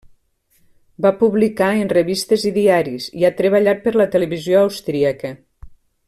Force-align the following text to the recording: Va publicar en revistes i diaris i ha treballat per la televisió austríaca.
Va 1.05 1.11
publicar 1.19 1.67
en 1.81 1.91
revistes 1.97 2.45
i 2.51 2.53
diaris 2.57 3.07
i 3.21 3.27
ha 3.29 3.33
treballat 3.45 3.85
per 3.87 3.93
la 4.03 4.09
televisió 4.17 4.63
austríaca. 4.67 5.35